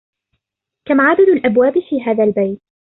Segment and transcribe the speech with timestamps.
[0.87, 2.61] كم عدد الأبواب في هذا البيت؟